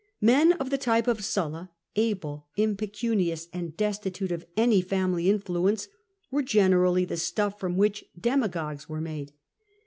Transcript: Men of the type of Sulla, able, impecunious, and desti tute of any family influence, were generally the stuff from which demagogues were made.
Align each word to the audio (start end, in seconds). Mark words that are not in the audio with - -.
Men 0.21 0.53
of 0.53 0.71
the 0.71 0.79
type 0.79 1.07
of 1.07 1.23
Sulla, 1.23 1.69
able, 1.95 2.47
impecunious, 2.57 3.47
and 3.53 3.77
desti 3.77 4.11
tute 4.11 4.31
of 4.31 4.47
any 4.57 4.81
family 4.81 5.29
influence, 5.29 5.89
were 6.31 6.41
generally 6.41 7.05
the 7.05 7.17
stuff 7.17 7.59
from 7.59 7.77
which 7.77 8.05
demagogues 8.19 8.89
were 8.89 8.99
made. 8.99 9.31